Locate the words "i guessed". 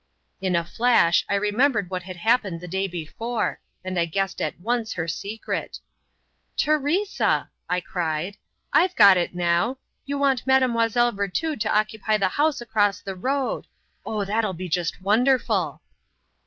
3.99-4.41